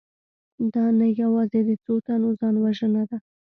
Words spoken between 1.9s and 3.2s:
تنو ځانوژنه ده